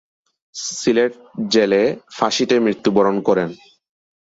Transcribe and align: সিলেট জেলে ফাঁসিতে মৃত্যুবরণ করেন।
সিলেট 0.55 1.13
জেলে 1.53 1.81
ফাঁসিতে 2.17 2.55
মৃত্যুবরণ 2.59 3.15
করেন। 3.27 3.49